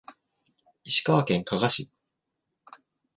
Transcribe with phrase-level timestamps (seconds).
[0.83, 1.91] 石川県加賀市